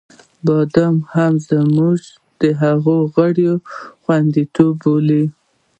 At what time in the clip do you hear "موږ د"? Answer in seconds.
1.77-2.41